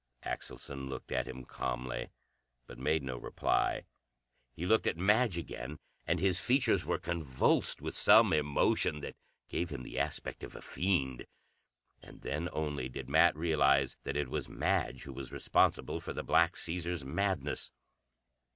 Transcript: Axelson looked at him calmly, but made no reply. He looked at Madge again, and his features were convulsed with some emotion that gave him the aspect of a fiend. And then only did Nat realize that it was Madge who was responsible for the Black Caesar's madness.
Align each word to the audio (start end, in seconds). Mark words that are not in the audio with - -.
Axelson 0.23 0.89
looked 0.89 1.11
at 1.11 1.27
him 1.27 1.45
calmly, 1.45 2.09
but 2.65 2.79
made 2.79 3.03
no 3.03 3.17
reply. 3.17 3.85
He 4.51 4.65
looked 4.65 4.87
at 4.87 4.97
Madge 4.97 5.37
again, 5.37 5.77
and 6.07 6.19
his 6.19 6.39
features 6.39 6.83
were 6.83 6.97
convulsed 6.97 7.83
with 7.83 7.95
some 7.95 8.33
emotion 8.33 9.01
that 9.01 9.15
gave 9.47 9.69
him 9.69 9.83
the 9.83 9.99
aspect 9.99 10.43
of 10.43 10.55
a 10.55 10.61
fiend. 10.63 11.27
And 12.01 12.21
then 12.21 12.49
only 12.51 12.89
did 12.89 13.09
Nat 13.11 13.35
realize 13.37 13.95
that 14.03 14.17
it 14.17 14.29
was 14.29 14.49
Madge 14.49 15.03
who 15.03 15.13
was 15.13 15.31
responsible 15.31 15.99
for 15.99 16.13
the 16.13 16.23
Black 16.23 16.55
Caesar's 16.57 17.05
madness. 17.05 17.71